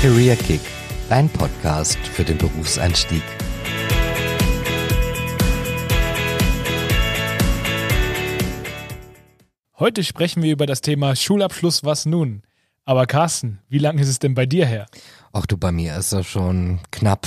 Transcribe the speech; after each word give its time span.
Career 0.00 0.36
Kick, 0.36 0.60
dein 1.08 1.28
Podcast 1.28 1.98
für 1.98 2.22
den 2.22 2.38
Berufseinstieg. 2.38 3.22
Heute 9.76 10.04
sprechen 10.04 10.44
wir 10.44 10.52
über 10.52 10.66
das 10.66 10.82
Thema 10.82 11.16
Schulabschluss, 11.16 11.82
was 11.82 12.06
nun? 12.06 12.42
Aber 12.84 13.06
Carsten, 13.06 13.58
wie 13.68 13.78
lange 13.78 14.00
ist 14.00 14.08
es 14.08 14.20
denn 14.20 14.34
bei 14.34 14.46
dir 14.46 14.66
her? 14.66 14.86
Ach 15.32 15.46
du, 15.46 15.56
bei 15.56 15.72
mir 15.72 15.96
ist 15.96 16.12
das 16.12 16.28
schon 16.28 16.78
knapp 16.92 17.26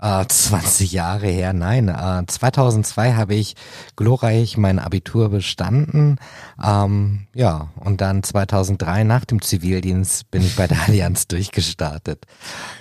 äh, 0.00 0.24
20 0.26 0.92
Jahre 0.92 1.26
her. 1.26 1.52
Nein, 1.52 1.88
äh, 1.88 2.24
2002 2.26 3.14
habe 3.14 3.34
ich 3.34 3.54
glorreich 3.96 4.56
mein 4.56 4.78
Abitur 4.78 5.28
bestanden. 5.28 6.16
Ähm, 6.62 7.26
ja, 7.34 7.68
und 7.76 8.00
dann 8.00 8.22
2003 8.22 9.04
nach 9.04 9.24
dem 9.24 9.42
Zivildienst 9.42 10.30
bin 10.30 10.42
ich 10.42 10.56
bei 10.56 10.66
der 10.66 10.78
Allianz 10.86 11.28
durchgestartet. 11.28 12.24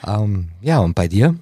Ähm, 0.08 0.50
ja, 0.62 0.80
und 0.80 0.96
bei 0.96 1.08
dir? 1.08 1.36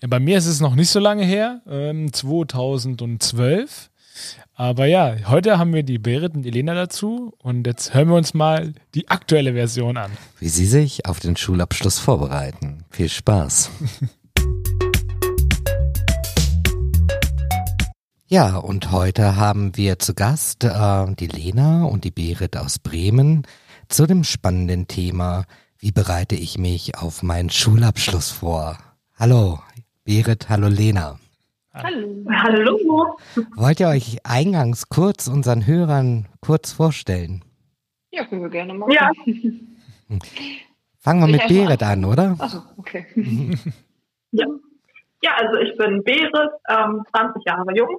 Ja, 0.00 0.08
bei 0.08 0.18
mir 0.18 0.38
ist 0.38 0.46
es 0.46 0.60
noch 0.60 0.74
nicht 0.74 0.90
so 0.90 0.98
lange 0.98 1.24
her, 1.24 1.60
ähm, 1.68 2.12
2012. 2.12 3.90
Aber 4.54 4.86
ja, 4.86 5.16
heute 5.28 5.58
haben 5.58 5.72
wir 5.72 5.82
die 5.82 5.98
Berit 5.98 6.34
und 6.34 6.44
Elena 6.44 6.74
dazu 6.74 7.32
und 7.38 7.66
jetzt 7.66 7.94
hören 7.94 8.08
wir 8.08 8.16
uns 8.16 8.34
mal 8.34 8.74
die 8.94 9.08
aktuelle 9.08 9.54
Version 9.54 9.96
an. 9.96 10.10
Wie 10.38 10.48
sie 10.48 10.66
sich 10.66 11.06
auf 11.06 11.20
den 11.20 11.36
Schulabschluss 11.36 11.98
vorbereiten. 11.98 12.84
Viel 12.90 13.08
Spaß. 13.08 13.70
Ja, 18.32 18.56
und 18.56 18.90
heute 18.90 19.36
haben 19.36 19.76
wir 19.76 19.98
zu 19.98 20.14
Gast 20.14 20.64
äh, 20.64 21.14
die 21.16 21.26
Lena 21.26 21.84
und 21.84 22.04
die 22.04 22.10
Berit 22.10 22.56
aus 22.56 22.78
Bremen 22.78 23.46
zu 23.90 24.06
dem 24.06 24.24
spannenden 24.24 24.88
Thema, 24.88 25.44
wie 25.78 25.92
bereite 25.92 26.34
ich 26.34 26.56
mich 26.56 26.96
auf 26.96 27.22
meinen 27.22 27.50
Schulabschluss 27.50 28.30
vor? 28.30 28.78
Hallo, 29.18 29.58
Berit, 30.06 30.48
hallo 30.48 30.68
Lena. 30.68 31.18
Hallo. 31.74 32.24
Hallo. 32.30 33.18
Wollt 33.54 33.80
ihr 33.80 33.88
euch 33.88 34.24
eingangs 34.24 34.88
kurz 34.88 35.28
unseren 35.28 35.66
Hörern 35.66 36.26
kurz 36.40 36.72
vorstellen? 36.72 37.44
Ja, 38.12 38.24
können 38.24 38.44
wir 38.44 38.48
gerne 38.48 38.72
machen. 38.72 38.92
Ja. 38.94 39.10
Fangen 41.00 41.20
wir 41.20 41.32
mit 41.32 41.48
Berit 41.48 41.82
an, 41.82 42.06
oder? 42.06 42.36
Achso, 42.38 42.62
okay. 42.78 43.04
ja. 44.30 44.46
ja, 45.20 45.30
also 45.36 45.58
ich 45.58 45.76
bin 45.76 46.02
Berit, 46.02 46.32
ähm, 46.70 47.04
20 47.10 47.44
Jahre 47.44 47.66
jung, 47.76 47.98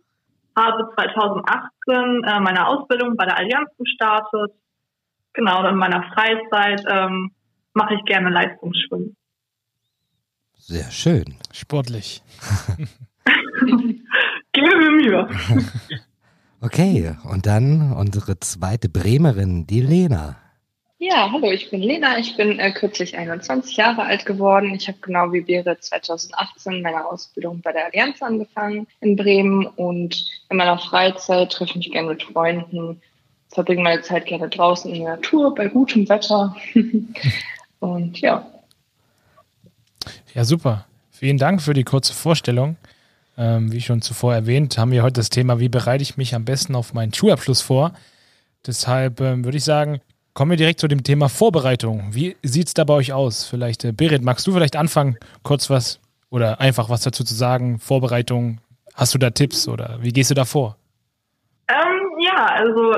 habe 0.56 0.90
2018 0.96 2.24
äh, 2.24 2.40
meine 2.40 2.68
Ausbildung 2.68 3.16
bei 3.16 3.26
der 3.26 3.38
Allianz 3.38 3.70
gestartet. 3.78 4.52
Genau, 5.34 5.60
und 5.60 5.66
in 5.66 5.76
meiner 5.76 6.04
Freizeit 6.14 6.84
ähm, 6.90 7.32
mache 7.74 7.96
ich 7.96 8.06
gerne 8.06 8.30
Leistungsschwimmen. 8.30 9.16
Sehr 10.58 10.92
schön. 10.92 11.36
Sportlich. 11.52 12.22
Gebe 14.54 14.78
mir 14.78 14.92
Mühe. 14.92 15.30
Okay, 16.66 17.14
und 17.26 17.46
dann 17.46 17.92
unsere 17.92 18.40
zweite 18.40 18.88
Bremerin, 18.88 19.68
die 19.68 19.82
Lena. 19.82 20.38
Ja, 21.06 21.30
hallo, 21.34 21.52
ich 21.52 21.70
bin 21.70 21.82
Lena. 21.82 22.18
Ich 22.18 22.38
bin 22.38 22.60
äh, 22.60 22.72
kürzlich 22.72 23.18
21 23.18 23.76
Jahre 23.76 24.04
alt 24.04 24.26
geworden. 24.26 24.74
Ich 24.74 24.88
habe 24.88 25.00
genau 25.02 25.34
wie 25.34 25.42
Berit 25.42 25.84
2018 25.84 26.82
meine 26.82 27.06
Ausbildung 27.06 27.60
bei 27.60 27.74
der 27.74 27.88
Allianz 27.88 28.22
angefangen 28.22 28.88
in 29.02 29.18
Bremen 29.18 29.66
und 29.66 30.26
in 30.50 30.56
meiner 30.56 30.80
Freizeit 30.80 31.52
treffe 31.52 31.72
ich 31.72 31.76
mich 31.76 31.92
gerne 31.92 32.08
mit 32.08 32.24
Freunden, 32.24 33.02
verbringe 33.50 33.84
meine 33.84 34.02
Zeit 34.02 34.28
gerne 34.28 34.48
draußen 34.48 34.94
in 34.94 35.02
der 35.02 35.18
Natur 35.18 35.54
bei 35.54 35.68
gutem 35.68 36.08
Wetter. 36.08 36.56
und 37.82 38.22
ja. 38.22 38.48
Ja, 40.34 40.46
super. 40.46 40.86
Vielen 41.12 41.38
Dank 41.38 41.62
für 41.62 41.74
die 41.74 41.84
kurze 41.84 42.14
Vorstellung. 42.14 42.78
Ähm, 43.38 43.74
wie 43.74 43.82
schon 43.82 44.02
zuvor 44.02 44.34
erwähnt, 44.36 44.78
haben 44.78 44.94
wir 44.94 45.04
heute 45.04 45.20
das 45.20 45.30
Thema, 45.30 45.60
wie 45.60 45.68
bereite 45.68 46.02
ich 46.02 46.16
mich 46.16 46.34
am 46.34 46.46
besten 46.46 46.76
auf 46.76 46.94
meinen 46.94 47.14
Schulabschluss 47.14 47.62
vor. 47.62 47.92
Deshalb 48.66 49.20
ähm, 49.20 49.44
würde 49.44 49.58
ich 49.58 49.66
sagen, 49.66 50.00
Kommen 50.34 50.50
wir 50.50 50.58
direkt 50.58 50.80
zu 50.80 50.88
dem 50.88 51.04
Thema 51.04 51.30
Vorbereitung. 51.30 52.08
Wie 52.10 52.36
sieht 52.42 52.66
es 52.66 52.74
da 52.74 52.86
bei 52.86 52.96
euch 52.96 53.14
aus? 53.14 53.48
Vielleicht, 53.48 53.86
äh, 53.86 53.92
Berit, 53.92 54.24
magst 54.24 54.48
du 54.48 54.52
vielleicht 54.52 54.76
anfangen, 54.76 55.16
kurz 55.44 55.70
was 55.70 56.02
oder 56.32 56.60
einfach 56.60 56.90
was 56.90 57.04
dazu 57.04 57.24
zu 57.24 57.36
sagen? 57.36 57.78
Vorbereitung, 57.78 58.60
hast 58.96 59.14
du 59.14 59.20
da 59.20 59.30
Tipps 59.30 59.68
oder 59.68 60.00
wie 60.02 60.12
gehst 60.12 60.32
du 60.32 60.34
da 60.34 60.46
vor? 60.46 60.76
Ähm, 61.68 62.18
ja, 62.26 62.48
also 62.48 62.96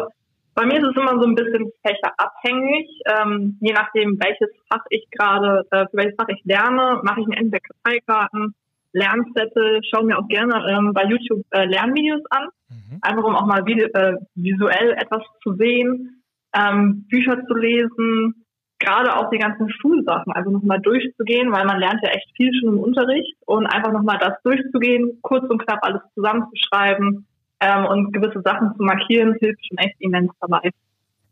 bei 0.53 0.65
mir 0.65 0.77
ist 0.77 0.85
es 0.85 0.95
immer 0.95 1.19
so 1.19 1.27
ein 1.27 1.35
bisschen 1.35 1.69
fächerabhängig. 1.85 2.87
Ähm, 3.05 3.57
je 3.59 3.73
nachdem, 3.73 4.17
welches 4.17 4.55
Fach 4.71 4.85
ich 4.89 5.05
gerade, 5.11 5.67
äh, 5.71 5.87
für 5.87 5.97
welches 5.97 6.15
Fach 6.15 6.29
ich 6.29 6.41
lerne, 6.45 7.01
mache 7.03 7.19
ich 7.19 7.27
mir 7.27 7.35
entweder 7.35 7.59
Karteikarten, 7.59 8.55
Lernzettel, 8.93 9.81
schaue 9.83 10.05
mir 10.05 10.17
auch 10.17 10.27
gerne 10.29 10.55
ähm, 10.71 10.93
bei 10.93 11.03
YouTube 11.03 11.43
äh, 11.49 11.65
Lernvideos 11.65 12.21
an, 12.29 12.47
mhm. 12.69 12.99
einfach 13.01 13.23
um 13.25 13.35
auch 13.35 13.45
mal 13.45 13.65
video, 13.65 13.87
äh, 13.87 14.13
visuell 14.35 14.93
etwas 14.93 15.21
zu 15.43 15.53
sehen 15.55 16.21
ähm, 16.57 17.05
Bücher 17.09 17.37
zu 17.45 17.53
lesen, 17.53 18.45
gerade 18.79 19.15
auch 19.15 19.29
die 19.29 19.37
ganzen 19.37 19.69
Schulsachen, 19.69 20.33
also 20.33 20.51
nochmal 20.51 20.79
durchzugehen, 20.81 21.51
weil 21.51 21.65
man 21.65 21.79
lernt 21.79 22.01
ja 22.03 22.09
echt 22.09 22.29
viel 22.35 22.51
schon 22.59 22.73
im 22.73 22.79
Unterricht 22.79 23.35
und 23.45 23.65
einfach 23.67 23.91
nochmal 23.91 24.17
das 24.19 24.33
durchzugehen, 24.43 25.19
kurz 25.21 25.49
und 25.49 25.65
knapp 25.65 25.79
alles 25.81 26.01
zusammenzuschreiben 26.13 27.25
ähm, 27.59 27.85
und 27.85 28.13
gewisse 28.13 28.41
Sachen 28.41 28.75
zu 28.75 28.83
markieren, 28.83 29.35
hilft 29.39 29.65
schon 29.67 29.77
echt 29.77 29.95
immens 29.99 30.31
dabei. 30.39 30.71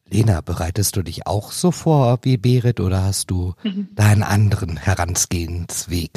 Lena, 0.10 0.42
bereitest 0.42 0.96
du 0.96 1.02
dich 1.02 1.26
auch 1.26 1.52
so 1.52 1.72
vor 1.72 2.20
wie 2.24 2.38
Berit 2.38 2.80
oder 2.80 3.04
hast 3.04 3.32
du 3.32 3.54
mhm. 3.64 3.88
da 3.94 4.10
einen 4.10 4.24
anderen 4.24 4.78
Herangehensweg? 4.78 6.12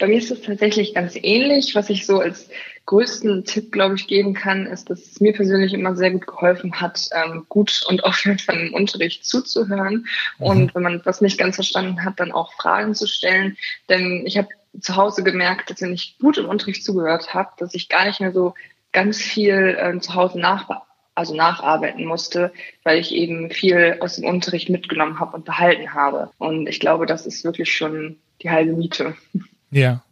Bei 0.00 0.08
mir 0.08 0.18
ist 0.18 0.30
es 0.30 0.40
tatsächlich 0.40 0.94
ganz 0.94 1.14
ähnlich. 1.14 1.74
Was 1.74 1.90
ich 1.90 2.06
so 2.06 2.20
als 2.20 2.48
größten 2.86 3.44
Tipp, 3.44 3.70
glaube 3.70 3.96
ich, 3.96 4.06
geben 4.06 4.32
kann, 4.32 4.66
ist, 4.66 4.88
dass 4.88 5.00
es 5.00 5.20
mir 5.20 5.34
persönlich 5.34 5.74
immer 5.74 5.94
sehr 5.94 6.10
gut 6.10 6.26
geholfen 6.26 6.80
hat, 6.80 7.08
ähm, 7.12 7.44
gut 7.48 7.84
und 7.86 8.02
aufmerksam 8.04 8.58
im 8.58 8.74
Unterricht 8.74 9.26
zuzuhören. 9.26 10.06
Mhm. 10.38 10.46
Und 10.46 10.74
wenn 10.74 10.82
man 10.82 11.02
was 11.04 11.20
nicht 11.20 11.38
ganz 11.38 11.56
verstanden 11.56 12.02
hat, 12.02 12.18
dann 12.18 12.32
auch 12.32 12.54
Fragen 12.54 12.94
zu 12.94 13.06
stellen. 13.06 13.58
Denn 13.90 14.24
ich 14.26 14.38
habe 14.38 14.48
zu 14.80 14.96
Hause 14.96 15.22
gemerkt, 15.22 15.70
dass 15.70 15.82
wenn 15.82 15.92
ich 15.92 16.16
gut 16.18 16.38
im 16.38 16.48
Unterricht 16.48 16.82
zugehört 16.82 17.34
habe, 17.34 17.50
dass 17.58 17.74
ich 17.74 17.90
gar 17.90 18.06
nicht 18.06 18.20
mehr 18.20 18.32
so 18.32 18.54
ganz 18.92 19.18
viel 19.18 19.76
ähm, 19.78 20.00
zu 20.00 20.14
Hause 20.14 20.40
nach, 20.40 20.68
also 21.14 21.34
nacharbeiten 21.34 22.06
musste, 22.06 22.52
weil 22.84 22.98
ich 22.98 23.12
eben 23.12 23.50
viel 23.50 23.98
aus 24.00 24.16
dem 24.16 24.24
Unterricht 24.24 24.70
mitgenommen 24.70 25.20
habe 25.20 25.36
und 25.36 25.44
behalten 25.44 25.92
habe. 25.92 26.30
Und 26.38 26.68
ich 26.68 26.80
glaube, 26.80 27.04
das 27.04 27.26
ist 27.26 27.44
wirklich 27.44 27.70
schon 27.70 28.16
die 28.42 28.50
halbe 28.50 28.72
Miete. 28.72 29.14
Ja. 29.70 30.02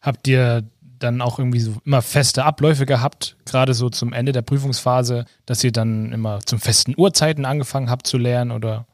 Habt 0.00 0.26
ihr 0.28 0.64
dann 0.98 1.20
auch 1.20 1.38
irgendwie 1.38 1.60
so 1.60 1.76
immer 1.84 2.02
feste 2.02 2.44
Abläufe 2.44 2.86
gehabt, 2.86 3.36
gerade 3.46 3.74
so 3.74 3.88
zum 3.88 4.12
Ende 4.12 4.32
der 4.32 4.42
Prüfungsphase, 4.42 5.24
dass 5.46 5.64
ihr 5.64 5.72
dann 5.72 6.12
immer 6.12 6.40
zum 6.40 6.60
festen 6.60 6.94
Uhrzeiten 6.96 7.44
angefangen 7.44 7.90
habt 7.90 8.06
zu 8.06 8.18
lernen 8.18 8.50
oder 8.50 8.86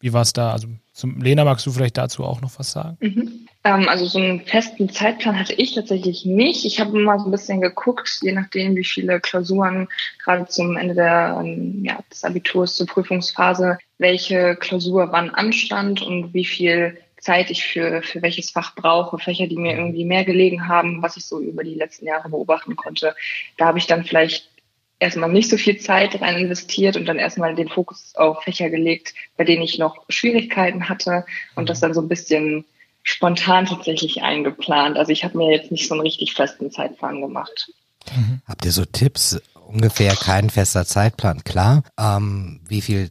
wie 0.00 0.12
war 0.12 0.22
es 0.22 0.32
da? 0.32 0.52
Also 0.52 0.68
zum 0.92 1.20
Lena, 1.20 1.44
magst 1.44 1.66
du 1.66 1.72
vielleicht 1.72 1.96
dazu 1.96 2.22
auch 2.24 2.40
noch 2.40 2.58
was 2.58 2.72
sagen? 2.72 2.98
Mhm. 3.00 3.46
Ähm, 3.64 3.88
also 3.88 4.06
so 4.06 4.18
einen 4.18 4.40
festen 4.42 4.88
Zeitplan 4.90 5.38
hatte 5.38 5.54
ich 5.54 5.74
tatsächlich 5.74 6.24
nicht. 6.24 6.64
Ich 6.64 6.78
habe 6.80 6.98
immer 6.98 7.18
so 7.18 7.24
ein 7.24 7.30
bisschen 7.30 7.60
geguckt, 7.60 8.18
je 8.22 8.32
nachdem, 8.32 8.76
wie 8.76 8.84
viele 8.84 9.18
Klausuren 9.20 9.88
gerade 10.22 10.46
zum 10.46 10.76
Ende 10.76 10.94
der, 10.94 11.40
ähm, 11.42 11.84
ja, 11.84 11.98
des 12.12 12.24
Abiturs 12.24 12.76
zur 12.76 12.86
Prüfungsphase, 12.86 13.78
welche 13.98 14.54
Klausur 14.56 15.08
wann 15.10 15.30
anstand 15.30 16.02
und 16.02 16.34
wie 16.34 16.44
viel 16.44 16.98
Zeit 17.18 17.50
ich 17.50 17.64
für, 17.64 18.02
für 18.02 18.22
welches 18.22 18.50
Fach 18.50 18.74
brauche, 18.74 19.18
Fächer, 19.18 19.46
die 19.46 19.56
mir 19.56 19.76
irgendwie 19.76 20.04
mehr 20.04 20.24
gelegen 20.24 20.68
haben, 20.68 21.02
was 21.02 21.16
ich 21.16 21.24
so 21.24 21.40
über 21.40 21.64
die 21.64 21.74
letzten 21.74 22.06
Jahre 22.06 22.28
beobachten 22.28 22.76
konnte. 22.76 23.14
Da 23.56 23.66
habe 23.66 23.78
ich 23.78 23.86
dann 23.86 24.04
vielleicht 24.04 24.50
erstmal 24.98 25.30
nicht 25.30 25.50
so 25.50 25.56
viel 25.56 25.78
Zeit 25.78 26.20
rein 26.20 26.36
investiert 26.36 26.96
und 26.96 27.06
dann 27.06 27.18
erstmal 27.18 27.54
den 27.54 27.68
Fokus 27.68 28.14
auf 28.16 28.42
Fächer 28.42 28.70
gelegt, 28.70 29.14
bei 29.36 29.44
denen 29.44 29.62
ich 29.62 29.78
noch 29.78 30.04
Schwierigkeiten 30.08 30.88
hatte 30.88 31.24
und 31.54 31.68
das 31.68 31.80
dann 31.80 31.94
so 31.94 32.00
ein 32.00 32.08
bisschen 32.08 32.64
spontan 33.02 33.66
tatsächlich 33.66 34.22
eingeplant. 34.22 34.96
Also 34.96 35.12
ich 35.12 35.24
habe 35.24 35.38
mir 35.38 35.52
jetzt 35.52 35.70
nicht 35.70 35.86
so 35.86 35.94
einen 35.94 36.02
richtig 36.02 36.34
festen 36.34 36.70
Zeitplan 36.70 37.20
gemacht. 37.20 37.70
Mhm. 38.14 38.40
Habt 38.46 38.64
ihr 38.64 38.72
so 38.72 38.84
Tipps? 38.84 39.40
Ungefähr 39.66 40.14
kein 40.14 40.48
fester 40.48 40.84
Zeitplan, 40.86 41.42
klar. 41.42 41.82
Ähm, 41.98 42.60
wie 42.68 42.80
viel 42.80 43.10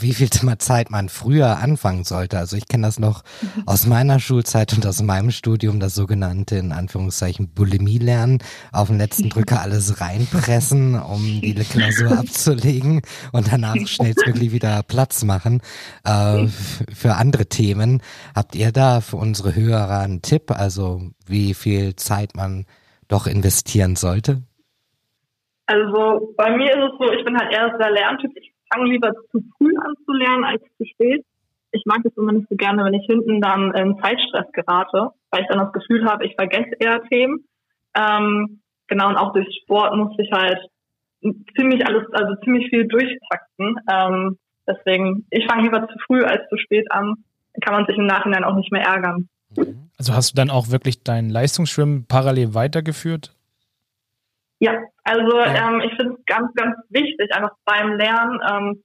wie 0.00 0.12
viel 0.12 0.28
Zeit 0.30 0.90
man 0.90 1.08
früher 1.08 1.58
anfangen 1.58 2.04
sollte. 2.04 2.38
Also 2.38 2.56
ich 2.56 2.68
kenne 2.68 2.86
das 2.86 2.98
noch 2.98 3.22
aus 3.64 3.86
meiner 3.86 4.18
Schulzeit 4.18 4.72
und 4.74 4.86
aus 4.86 5.02
meinem 5.02 5.30
Studium, 5.30 5.80
das 5.80 5.94
sogenannte 5.94 6.56
in 6.56 6.72
Anführungszeichen 6.72 7.54
Bulimie 7.54 7.98
lernen, 7.98 8.38
auf 8.72 8.88
den 8.88 8.98
letzten 8.98 9.28
Drücker 9.30 9.60
alles 9.60 10.00
reinpressen, 10.00 11.00
um 11.00 11.40
die 11.40 11.54
Klausur 11.54 12.18
abzulegen 12.18 13.02
und 13.32 13.52
danach 13.52 13.76
schnellstmöglich 13.86 14.52
wieder 14.52 14.82
Platz 14.82 15.24
machen 15.24 15.60
äh, 16.04 16.46
für 16.92 17.14
andere 17.14 17.46
Themen. 17.46 18.02
Habt 18.34 18.56
ihr 18.56 18.72
da 18.72 19.00
für 19.00 19.16
unsere 19.16 19.54
Hörer 19.54 20.00
einen 20.00 20.22
Tipp, 20.22 20.50
also 20.50 21.02
wie 21.26 21.54
viel 21.54 21.96
Zeit 21.96 22.34
man 22.34 22.66
doch 23.06 23.26
investieren 23.26 23.96
sollte? 23.96 24.42
Also 25.66 26.34
bei 26.36 26.56
mir 26.56 26.70
ist 26.70 26.92
es 26.92 26.98
so, 26.98 27.12
ich 27.12 27.24
bin 27.24 27.38
halt 27.38 27.52
eher 27.52 27.76
der 27.78 27.90
Lerntyp. 27.90 28.32
Ich 28.36 28.52
fange 28.72 28.90
lieber 28.90 29.12
zu 29.30 29.42
früh 29.56 29.76
an 29.76 29.94
zu 30.04 30.12
lernen 30.12 30.44
als 30.44 30.62
zu 30.76 30.84
spät. 30.84 31.24
ich 31.72 31.82
mag 31.84 32.00
es 32.04 32.16
immer 32.16 32.32
nicht 32.32 32.48
so 32.48 32.56
gerne, 32.56 32.84
wenn 32.84 32.94
ich 32.94 33.06
hinten 33.06 33.40
dann 33.40 33.74
in 33.74 33.98
Zeitstress 34.00 34.50
gerate, 34.52 35.10
weil 35.30 35.42
ich 35.42 35.48
dann 35.48 35.58
das 35.58 35.72
Gefühl 35.72 36.04
habe, 36.06 36.24
ich 36.24 36.34
vergesse 36.34 36.70
eher 36.78 37.02
Themen. 37.04 37.44
Ähm, 37.94 38.60
genau, 38.86 39.08
und 39.08 39.16
auch 39.16 39.32
durch 39.32 39.48
Sport 39.62 39.94
musste 39.96 40.22
ich 40.22 40.32
halt 40.32 40.60
ziemlich 41.56 41.84
alles, 41.86 42.04
also 42.12 42.36
ziemlich 42.42 42.68
viel 42.70 42.86
durchtakten. 42.86 43.76
Ähm, 43.90 44.38
deswegen, 44.66 45.26
ich 45.30 45.46
fange 45.46 45.64
lieber 45.64 45.86
zu 45.88 45.98
früh 46.06 46.22
als 46.24 46.48
zu 46.48 46.56
spät 46.56 46.90
an. 46.90 47.16
Dann 47.54 47.60
kann 47.60 47.74
man 47.74 47.86
sich 47.86 47.96
im 47.96 48.06
Nachhinein 48.06 48.44
auch 48.44 48.54
nicht 48.54 48.72
mehr 48.72 48.82
ärgern. 48.82 49.28
Also 49.98 50.14
hast 50.14 50.32
du 50.32 50.36
dann 50.36 50.50
auch 50.50 50.70
wirklich 50.70 51.02
dein 51.02 51.28
Leistungsschwimmen 51.28 52.06
parallel 52.06 52.54
weitergeführt? 52.54 53.34
Ja, 54.60 54.72
also 55.04 55.38
ja. 55.38 55.68
Ähm, 55.68 55.80
ich 55.80 55.94
finde 55.96 56.14
es 56.14 56.24
ganz, 56.26 56.52
ganz 56.54 56.76
wichtig, 56.90 57.32
einfach 57.34 57.54
beim 57.64 57.92
Lernen 57.92 58.40
ähm, 58.50 58.82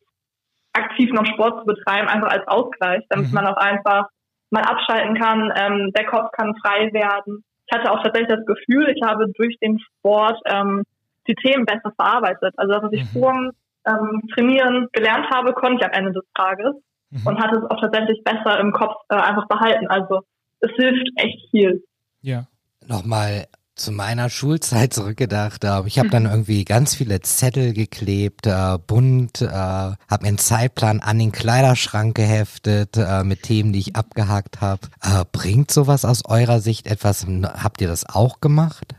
aktiv 0.74 1.12
noch 1.12 1.26
Sport 1.26 1.62
zu 1.62 1.66
betreiben, 1.66 2.08
einfach 2.08 2.30
als 2.30 2.48
Ausgleich, 2.48 3.04
damit 3.10 3.28
mhm. 3.28 3.34
man 3.34 3.48
auch 3.48 3.58
einfach 3.58 4.08
mal 4.50 4.64
abschalten 4.64 5.16
kann, 5.20 5.52
ähm, 5.56 5.92
der 5.96 6.06
Kopf 6.06 6.32
kann 6.32 6.56
frei 6.64 6.92
werden. 6.94 7.44
Ich 7.66 7.78
hatte 7.78 7.92
auch 7.92 8.04
tatsächlich 8.04 8.30
das 8.30 8.46
Gefühl, 8.46 8.88
ich 8.90 9.02
habe 9.04 9.32
durch 9.36 9.58
den 9.60 9.80
Sport 9.80 10.40
ähm, 10.46 10.84
die 11.28 11.36
Themen 11.36 11.66
besser 11.66 11.92
verarbeitet. 11.96 12.54
Also 12.58 12.74
das, 12.74 12.84
was 12.84 12.92
ich 12.94 13.04
mhm. 13.04 13.20
vor 13.20 13.34
dem 13.34 13.52
ähm, 13.88 14.22
Trainieren 14.34 14.88
gelernt 14.92 15.28
habe, 15.34 15.54
konnte 15.54 15.78
ich 15.80 15.86
am 15.86 15.92
Ende 15.92 16.14
des 16.14 16.26
Tages 16.36 16.76
mhm. 17.10 17.28
und 17.28 17.40
hatte 17.42 17.60
es 17.60 17.72
auch 17.72 17.82
tatsächlich 17.82 18.24
besser 18.24 18.60
im 18.60 18.74
Kopf 18.74 18.96
äh, 19.10 19.16
einfach 19.16 19.48
behalten. 19.48 19.88
Also 19.88 20.22
es 20.60 20.72
hilft 20.76 21.10
echt 21.16 21.50
viel. 21.50 21.84
Ja. 22.22 22.46
Nochmal 22.88 23.46
zu 23.84 23.92
meiner 23.92 24.30
Schulzeit 24.30 24.94
zurückgedacht. 24.94 25.66
Ich 25.86 26.00
habe 26.00 26.10
dann 26.10 26.26
irgendwie 26.26 26.64
ganz 26.64 26.96
viele 26.96 27.20
Zettel 27.22 27.74
geklebt, 27.74 28.48
äh, 28.48 28.78
bunt, 28.78 29.42
äh, 29.42 29.48
habe 29.48 29.98
mir 30.22 30.30
einen 30.30 30.38
Zeitplan 30.38 31.02
an 31.02 31.20
den 31.20 31.34
Kleiderschrank 31.34 32.16
geheftet 32.16 32.96
äh, 32.96 33.24
mit 33.24 33.44
Themen, 33.44 33.74
die 33.74 33.80
ich 33.80 33.96
abgehakt 33.96 34.62
habe. 34.62 34.88
Äh, 35.02 35.26
bringt 35.32 35.70
sowas 35.70 36.06
aus 36.06 36.24
eurer 36.26 36.62
Sicht 36.62 36.88
etwas? 36.88 37.26
Habt 37.28 37.82
ihr 37.82 37.88
das 37.90 38.08
auch 38.08 38.40
gemacht? 38.40 38.96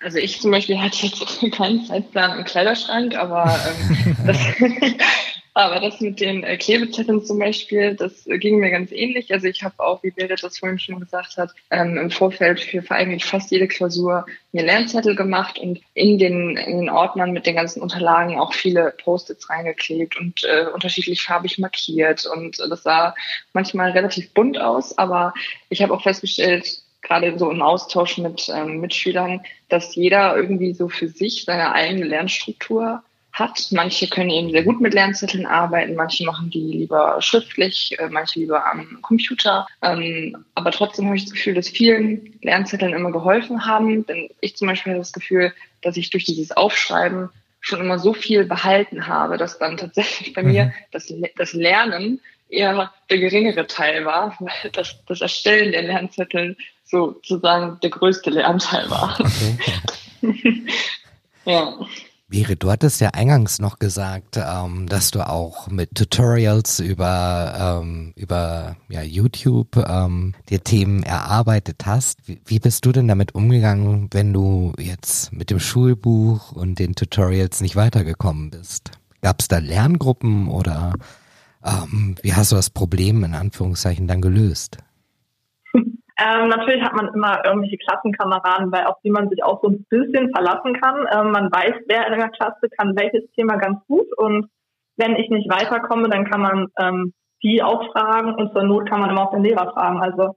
Also 0.00 0.18
ich 0.18 0.40
zum 0.40 0.52
Beispiel 0.52 0.78
hatte 0.78 1.06
jetzt 1.06 1.40
keinen 1.56 1.84
Zeitplan 1.84 2.38
im 2.38 2.44
Kleiderschrank, 2.44 3.16
aber 3.16 3.52
ähm, 3.66 4.16
das, 4.24 4.38
aber 5.54 5.80
das 5.80 6.00
mit 6.00 6.20
den 6.20 6.44
äh, 6.44 6.56
Klebezetteln 6.56 7.24
zum 7.24 7.38
Beispiel, 7.38 7.94
das 7.94 8.26
äh, 8.26 8.38
ging 8.38 8.58
mir 8.58 8.70
ganz 8.70 8.92
ähnlich. 8.92 9.32
Also 9.32 9.46
ich 9.46 9.62
habe 9.62 9.74
auch, 9.78 10.02
wie 10.02 10.10
Berit 10.10 10.42
das 10.42 10.58
vorhin 10.58 10.78
schon 10.78 11.00
gesagt 11.00 11.36
hat, 11.36 11.50
ähm, 11.70 11.96
im 11.96 12.10
Vorfeld 12.10 12.60
für, 12.60 12.82
für 12.82 12.94
eigentlich 12.94 13.24
fast 13.24 13.50
jede 13.50 13.68
Klausur 13.68 14.26
mir 14.52 14.64
Lernzettel 14.64 15.16
gemacht 15.16 15.58
und 15.58 15.80
in 15.94 16.18
den, 16.18 16.56
in 16.56 16.80
den 16.80 16.90
Ordnern 16.90 17.32
mit 17.32 17.46
den 17.46 17.56
ganzen 17.56 17.82
Unterlagen 17.82 18.38
auch 18.38 18.54
viele 18.54 18.94
Post-its 19.02 19.50
reingeklebt 19.50 20.16
und 20.16 20.44
äh, 20.44 20.66
unterschiedlich 20.72 21.22
farbig 21.22 21.58
markiert. 21.58 22.26
Und 22.26 22.58
das 22.58 22.82
sah 22.82 23.14
manchmal 23.52 23.90
relativ 23.90 24.32
bunt 24.34 24.60
aus, 24.60 24.96
aber 24.96 25.34
ich 25.70 25.82
habe 25.82 25.92
auch 25.92 26.02
festgestellt, 26.02 26.82
gerade 27.02 27.38
so 27.38 27.50
im 27.50 27.62
Austausch 27.62 28.18
mit 28.18 28.48
ähm, 28.54 28.80
Mitschülern, 28.80 29.40
dass 29.68 29.94
jeder 29.94 30.36
irgendwie 30.36 30.74
so 30.74 30.88
für 30.88 31.08
sich 31.08 31.44
seine 31.44 31.72
eigene 31.72 32.04
Lernstruktur 32.04 33.02
hat. 33.38 33.68
Manche 33.70 34.08
können 34.08 34.30
eben 34.30 34.50
sehr 34.50 34.62
gut 34.62 34.80
mit 34.80 34.94
Lernzetteln 34.94 35.46
arbeiten, 35.46 35.94
manche 35.94 36.24
machen 36.24 36.50
die 36.50 36.60
lieber 36.60 37.20
schriftlich, 37.20 37.96
äh, 37.98 38.08
manche 38.08 38.40
lieber 38.40 38.66
am 38.66 39.00
Computer. 39.02 39.66
Ähm, 39.82 40.44
aber 40.54 40.70
trotzdem 40.70 41.06
habe 41.06 41.16
ich 41.16 41.24
das 41.24 41.34
Gefühl, 41.34 41.54
dass 41.54 41.68
vielen 41.68 42.38
Lernzetteln 42.42 42.92
immer 42.92 43.12
geholfen 43.12 43.66
haben. 43.66 44.06
Denn 44.06 44.28
ich 44.40 44.56
zum 44.56 44.68
Beispiel 44.68 44.92
habe 44.92 45.00
das 45.00 45.12
Gefühl, 45.12 45.52
dass 45.82 45.96
ich 45.96 46.10
durch 46.10 46.24
dieses 46.24 46.52
Aufschreiben 46.52 47.30
schon 47.60 47.80
immer 47.80 47.98
so 47.98 48.14
viel 48.14 48.44
behalten 48.44 49.06
habe, 49.06 49.36
dass 49.36 49.58
dann 49.58 49.76
tatsächlich 49.76 50.32
bei 50.32 50.42
mhm. 50.42 50.50
mir 50.50 50.72
das, 50.92 51.12
das 51.36 51.52
Lernen 51.52 52.20
eher 52.48 52.92
der 53.10 53.18
geringere 53.18 53.66
Teil 53.66 54.04
war, 54.04 54.36
weil 54.40 54.70
das, 54.72 54.96
das 55.06 55.20
Erstellen 55.20 55.72
der 55.72 55.82
Lernzettel 55.82 56.56
sozusagen 56.84 57.78
der 57.80 57.90
größte 57.90 58.30
Lernteil 58.30 58.88
war. 58.90 59.18
Okay. 59.20 59.58
ja. 61.44 61.74
Miri, 62.30 62.56
du 62.56 62.70
hattest 62.70 63.00
ja 63.00 63.08
eingangs 63.14 63.58
noch 63.58 63.78
gesagt, 63.78 64.36
ähm, 64.36 64.86
dass 64.86 65.10
du 65.10 65.26
auch 65.26 65.68
mit 65.68 65.94
Tutorials 65.94 66.78
über, 66.78 67.80
ähm, 67.82 68.12
über 68.16 68.76
ja, 68.90 69.00
YouTube 69.00 69.74
ähm, 69.78 70.34
dir 70.50 70.62
Themen 70.62 71.02
erarbeitet 71.04 71.86
hast. 71.86 72.28
Wie, 72.28 72.38
wie 72.44 72.58
bist 72.58 72.84
du 72.84 72.92
denn 72.92 73.08
damit 73.08 73.34
umgegangen, 73.34 74.08
wenn 74.12 74.34
du 74.34 74.74
jetzt 74.78 75.32
mit 75.32 75.48
dem 75.48 75.58
Schulbuch 75.58 76.52
und 76.52 76.78
den 76.78 76.94
Tutorials 76.94 77.62
nicht 77.62 77.76
weitergekommen 77.76 78.50
bist? 78.50 78.90
Gab 79.22 79.40
es 79.40 79.48
da 79.48 79.56
Lerngruppen 79.56 80.48
oder 80.48 80.92
ähm, 81.64 82.16
wie 82.20 82.34
hast 82.34 82.52
du 82.52 82.56
das 82.56 82.68
Problem 82.68 83.24
in 83.24 83.34
Anführungszeichen 83.34 84.06
dann 84.06 84.20
gelöst? 84.20 84.76
Ähm, 86.18 86.48
natürlich 86.48 86.82
hat 86.82 86.94
man 86.94 87.14
immer 87.14 87.44
irgendwelche 87.44 87.78
Klassenkameraden, 87.78 88.72
weil 88.72 88.86
auf 88.86 88.96
die 89.04 89.10
man 89.10 89.28
sich 89.28 89.44
auch 89.44 89.62
so 89.62 89.68
ein 89.68 89.84
bisschen 89.88 90.30
verlassen 90.34 90.74
kann. 90.80 91.06
Ähm, 91.12 91.30
man 91.30 91.52
weiß, 91.52 91.74
wer 91.86 92.06
in 92.08 92.18
der 92.18 92.30
Klasse 92.30 92.68
kann 92.76 92.96
welches 92.96 93.30
Thema 93.32 93.56
ganz 93.56 93.78
gut 93.86 94.06
und 94.18 94.50
wenn 94.96 95.14
ich 95.14 95.30
nicht 95.30 95.48
weiterkomme, 95.48 96.08
dann 96.08 96.28
kann 96.28 96.40
man 96.40 96.66
ähm, 96.76 97.14
die 97.42 97.62
auch 97.62 97.92
fragen 97.92 98.34
und 98.34 98.52
zur 98.52 98.64
Not 98.64 98.88
kann 98.88 99.00
man 99.00 99.10
immer 99.10 99.28
auch 99.28 99.30
den 99.30 99.44
Lehrer 99.44 99.72
fragen. 99.72 100.00
Also 100.02 100.34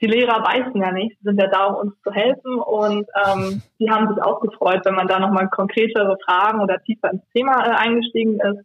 die 0.00 0.06
Lehrer 0.06 0.44
weißen 0.44 0.74
ja 0.80 0.90
nicht, 0.90 1.16
sind 1.22 1.40
ja 1.40 1.46
da, 1.46 1.66
um 1.66 1.76
uns 1.76 1.94
zu 2.02 2.10
helfen 2.10 2.58
und 2.58 3.06
ähm, 3.24 3.62
die 3.78 3.88
haben 3.90 4.08
sich 4.08 4.20
auch 4.20 4.40
gefreut, 4.40 4.80
wenn 4.84 4.96
man 4.96 5.06
da 5.06 5.20
nochmal 5.20 5.48
konkretere 5.48 6.18
Fragen 6.24 6.60
oder 6.60 6.82
tiefer 6.82 7.12
ins 7.12 7.22
Thema 7.32 7.64
äh, 7.64 7.70
eingestiegen 7.70 8.40
ist 8.40 8.64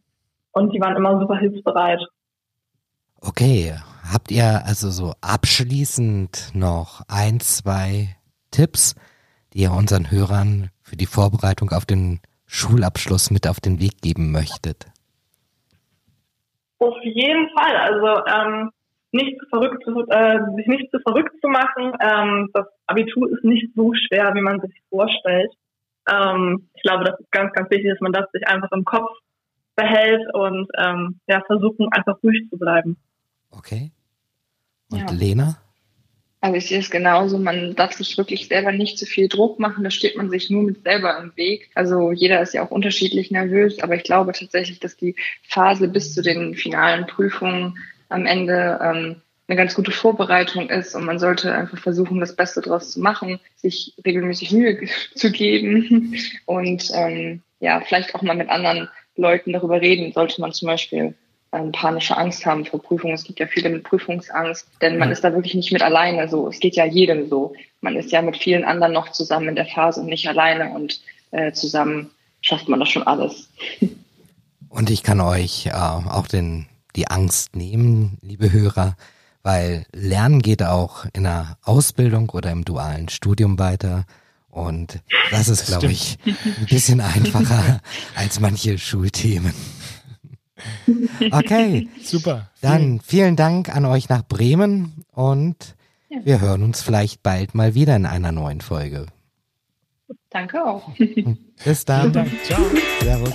und 0.52 0.74
die 0.74 0.82
waren 0.82 0.96
immer 0.96 1.20
super 1.20 1.38
hilfsbereit. 1.38 2.02
Okay, 3.22 3.76
habt 4.12 4.32
ihr 4.32 4.66
also 4.66 4.90
so 4.90 5.14
abschließend 5.22 6.52
noch 6.54 7.02
ein, 7.08 7.40
zwei 7.40 8.16
Tipps, 8.52 8.96
die 9.54 9.60
ihr 9.60 9.72
unseren 9.72 10.12
Hörern 10.12 10.70
für 10.82 10.96
die 10.96 11.06
Vorbereitung 11.06 11.72
auf 11.72 11.86
den 11.86 12.20
Schulabschluss 12.46 13.32
mit 13.32 13.48
auf 13.48 13.60
den 13.60 13.80
Weg 13.80 14.02
geben 14.02 14.32
möchtet? 14.32 14.88
Auf 16.80 16.96
jeden 17.04 17.50
Fall. 17.58 17.76
Also 17.76 18.26
ähm, 18.26 18.72
nicht 19.12 19.40
zu 19.40 19.46
verrückt, 19.50 19.84
äh, 20.10 20.40
sich 20.56 20.68
nicht 20.68 20.92
zu 20.92 21.00
verrückt 21.00 21.34
zu 21.42 21.48
machen. 21.48 21.94
Ähm, 22.00 22.50
das 22.54 22.68
Abitur 22.88 23.30
ist 23.32 23.44
nicht 23.44 23.68
so 23.76 23.94
schwer, 23.94 24.34
wie 24.34 24.42
man 24.42 24.62
sich 24.62 24.82
vorstellt. 24.90 25.52
Ähm, 26.12 26.70
ich 26.74 26.82
glaube, 26.82 27.04
das 27.04 27.20
ist 27.20 27.32
ganz, 27.32 27.54
ganz 27.54 27.70
wichtig, 27.70 27.92
dass 27.92 28.02
man 28.02 28.14
das 28.14 28.32
sich 28.32 28.48
einfach 28.48 28.72
im 28.72 28.86
Kopf 28.86 29.12
behält 29.76 30.22
und 30.34 30.68
ähm, 30.78 31.20
ja, 31.28 31.42
versuchen 31.46 31.92
einfach 31.92 32.18
ruhig 32.24 32.50
zu 32.50 32.58
bleiben. 32.58 32.98
Okay. 33.52 33.92
Und 34.92 35.00
ja. 35.00 35.12
Lena? 35.12 35.62
Also 36.42 36.56
ich 36.56 36.68
sehe 36.68 36.80
es 36.80 36.90
genauso, 36.90 37.38
man 37.38 37.76
darf 37.76 37.94
sich 37.94 38.18
wirklich 38.18 38.48
selber 38.48 38.72
nicht 38.72 38.98
zu 38.98 39.06
viel 39.06 39.28
Druck 39.28 39.60
machen, 39.60 39.84
da 39.84 39.92
steht 39.92 40.16
man 40.16 40.30
sich 40.30 40.50
nur 40.50 40.64
mit 40.64 40.84
selber 40.84 41.18
im 41.20 41.36
Weg. 41.36 41.70
Also 41.76 42.14
jeder 42.14 42.42
ist 42.42 42.54
ja 42.54 42.64
auch 42.64 42.72
unterschiedlich 42.72 43.30
nervös, 43.30 43.80
aber 43.80 43.96
ich 43.96 44.04
glaube 44.04 44.32
tatsächlich, 44.32 44.80
dass 44.80 44.96
die 44.96 45.16
Phase 45.44 45.90
bis 45.90 46.14
zu 46.14 46.22
den 46.22 46.56
finalen 46.56 47.08
Prüfungen 47.08 47.78
am 48.08 48.26
Ende 48.26 48.80
ähm, 48.82 49.22
eine 49.50 49.58
ganz 49.58 49.76
gute 49.76 49.92
Vorbereitung 49.92 50.70
ist 50.70 50.96
und 50.96 51.04
man 51.06 51.20
sollte 51.20 51.54
einfach 51.54 51.80
versuchen, 51.80 52.22
das 52.22 52.36
Beste 52.36 52.62
daraus 52.62 52.92
zu 52.92 53.02
machen, 53.02 53.40
sich 53.58 53.94
regelmäßig 54.06 54.52
Mühe 54.52 54.88
zu 55.16 55.32
geben 55.32 56.16
und 56.46 56.90
ähm, 56.94 57.42
ja, 57.60 57.82
vielleicht 57.82 58.16
auch 58.16 58.22
mal 58.22 58.36
mit 58.36 58.50
anderen 58.50 58.88
Leuten 59.18 59.52
darüber 59.52 59.82
reden, 59.82 60.14
sollte 60.14 60.40
man 60.40 60.54
zum 60.54 60.68
Beispiel 60.68 61.16
ähm, 61.52 61.72
panische 61.72 62.16
Angst 62.16 62.46
haben 62.46 62.66
vor 62.66 62.82
Prüfungen. 62.82 63.16
Es 63.16 63.24
gibt 63.24 63.40
ja 63.40 63.48
viele 63.48 63.70
mit 63.70 63.84
Prüfungsangst, 63.84 64.68
denn 64.82 64.98
man 64.98 65.12
ist 65.12 65.24
da 65.24 65.34
wirklich 65.34 65.56
nicht 65.56 65.72
mit 65.72 65.82
alleine 65.82 66.28
so. 66.28 66.48
Es 66.48 66.60
geht 66.60 66.76
ja 66.76 66.86
jedem 66.86 67.30
so. 67.30 67.54
Man 67.82 67.96
ist 67.96 68.12
ja 68.12 68.22
mit 68.22 68.38
vielen 68.38 68.64
anderen 68.64 68.94
noch 68.94 69.12
zusammen 69.12 69.50
in 69.50 69.56
der 69.56 69.66
Phase 69.66 70.02
und 70.02 70.08
nicht 70.08 70.28
alleine 70.28 70.72
und 70.72 71.02
äh, 71.32 71.52
zusammen 71.52 72.12
schafft 72.42 72.70
man 72.70 72.80
das 72.80 72.90
schon 72.90 73.04
alles. 73.04 73.50
Und 74.70 74.92
ich 74.92 75.02
kann 75.02 75.20
euch 75.20 75.66
äh, 75.66 75.72
auch 75.72 76.28
den, 76.28 76.68
die 76.96 77.08
Angst 77.08 77.56
nehmen, 77.56 78.20
liebe 78.22 78.52
Hörer, 78.52 78.96
weil 79.42 79.88
Lernen 79.92 80.44
geht 80.44 80.62
auch 80.62 81.06
in 81.14 81.26
einer 81.26 81.58
Ausbildung 81.64 82.30
oder 82.30 82.52
im 82.52 82.66
dualen 82.66 83.10
Studium 83.10 83.58
weiter. 83.58 84.06
Und 84.48 85.00
das 85.32 85.48
ist, 85.48 85.66
glaube 85.66 85.88
ich, 85.88 86.20
ein 86.26 86.68
bisschen 86.70 87.02
einfacher 87.02 87.82
als 88.16 88.40
manche 88.40 88.78
Schulthemen. 88.78 89.56
Okay. 91.32 91.88
Super. 92.02 92.50
Dann 92.62 93.00
vielen 93.02 93.36
Dank 93.36 93.76
an 93.76 93.86
euch 93.86 94.10
nach 94.10 94.26
Bremen 94.26 95.06
und 95.12 95.76
ja. 96.10 96.20
wir 96.24 96.42
hören 96.42 96.64
uns 96.64 96.82
vielleicht 96.82 97.24
bald 97.24 97.56
mal 97.56 97.76
wieder 97.76 97.96
in 97.96 98.06
einer 98.06 98.32
neuen 98.32 98.62
Folge. 98.62 99.06
Danke 100.30 100.64
auch. 100.64 100.90
Bis 101.66 101.86
dann. 101.86 102.14
Dank. 102.14 102.32
Ciao. 102.44 102.62
Servus. 103.02 103.34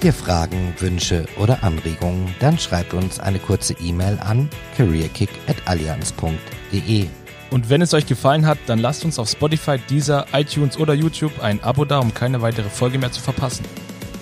Habt 0.00 0.06
ihr 0.06 0.14
Fragen, 0.14 0.72
Wünsche 0.78 1.26
oder 1.38 1.62
Anregungen, 1.62 2.34
dann 2.40 2.58
schreibt 2.58 2.94
uns 2.94 3.20
eine 3.20 3.38
kurze 3.38 3.74
E-Mail 3.74 4.18
an 4.18 4.48
careerkick.allianz.de. 4.78 7.06
Und 7.50 7.68
wenn 7.68 7.82
es 7.82 7.92
euch 7.94 8.06
gefallen 8.06 8.46
hat, 8.46 8.58
dann 8.66 8.78
lasst 8.78 9.04
uns 9.04 9.18
auf 9.18 9.28
Spotify, 9.28 9.78
Deezer, 9.90 10.26
iTunes 10.32 10.78
oder 10.78 10.94
YouTube 10.94 11.42
ein 11.42 11.62
Abo 11.62 11.84
da, 11.84 11.98
um 11.98 12.14
keine 12.14 12.42
weitere 12.42 12.68
Folge 12.68 12.98
mehr 12.98 13.10
zu 13.10 13.20
verpassen. 13.20 13.64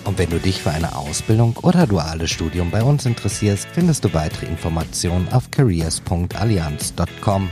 Und 0.05 0.17
wenn 0.17 0.29
du 0.29 0.39
dich 0.39 0.63
für 0.63 0.71
eine 0.71 0.95
Ausbildung 0.95 1.55
oder 1.57 1.85
duales 1.85 2.31
Studium 2.31 2.71
bei 2.71 2.81
uns 2.81 3.05
interessierst, 3.05 3.67
findest 3.71 4.03
du 4.03 4.13
weitere 4.13 4.47
Informationen 4.47 5.27
auf 5.29 5.51
careers.allianz.com. 5.51 7.49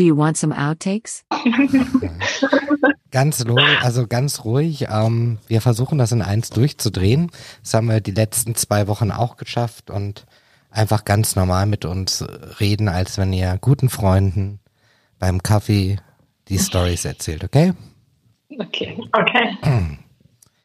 Do 0.00 0.06
you 0.06 0.16
want 0.16 0.38
some 0.38 0.54
outtakes? 0.56 1.26
Ganz 3.10 3.44
ruhig, 3.46 3.82
also 3.82 4.06
ganz 4.06 4.46
ruhig. 4.46 4.86
Ähm, 4.88 5.36
wir 5.46 5.60
versuchen 5.60 5.98
das 5.98 6.10
in 6.10 6.22
eins 6.22 6.48
durchzudrehen. 6.48 7.30
Das 7.62 7.74
haben 7.74 7.88
wir 7.88 8.00
die 8.00 8.12
letzten 8.12 8.54
zwei 8.54 8.88
Wochen 8.88 9.10
auch 9.10 9.36
geschafft 9.36 9.90
und 9.90 10.24
einfach 10.70 11.04
ganz 11.04 11.36
normal 11.36 11.66
mit 11.66 11.84
uns 11.84 12.24
reden, 12.60 12.88
als 12.88 13.18
wenn 13.18 13.34
ihr 13.34 13.58
guten 13.60 13.90
Freunden 13.90 14.60
beim 15.18 15.42
Kaffee 15.42 15.98
die 16.48 16.58
Stories 16.58 17.04
erzählt, 17.04 17.44
okay? 17.44 17.74
Okay. 18.58 18.98
Okay. 19.12 19.58